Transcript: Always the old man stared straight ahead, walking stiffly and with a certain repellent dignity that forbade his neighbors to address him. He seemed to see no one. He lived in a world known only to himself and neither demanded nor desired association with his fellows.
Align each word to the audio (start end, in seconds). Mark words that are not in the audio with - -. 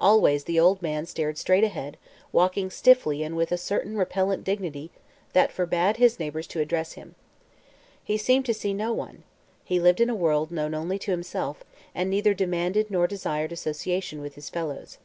Always 0.00 0.44
the 0.44 0.60
old 0.60 0.80
man 0.82 1.04
stared 1.04 1.36
straight 1.36 1.64
ahead, 1.64 1.96
walking 2.30 2.70
stiffly 2.70 3.24
and 3.24 3.34
with 3.36 3.50
a 3.50 3.56
certain 3.58 3.96
repellent 3.96 4.44
dignity 4.44 4.92
that 5.32 5.50
forbade 5.50 5.96
his 5.96 6.20
neighbors 6.20 6.46
to 6.46 6.60
address 6.60 6.92
him. 6.92 7.16
He 8.04 8.16
seemed 8.16 8.46
to 8.46 8.54
see 8.54 8.72
no 8.72 8.92
one. 8.92 9.24
He 9.64 9.80
lived 9.80 10.00
in 10.00 10.08
a 10.08 10.14
world 10.14 10.52
known 10.52 10.74
only 10.76 11.00
to 11.00 11.10
himself 11.10 11.64
and 11.92 12.08
neither 12.08 12.34
demanded 12.34 12.88
nor 12.88 13.08
desired 13.08 13.50
association 13.50 14.20
with 14.20 14.36
his 14.36 14.48
fellows. 14.48 14.98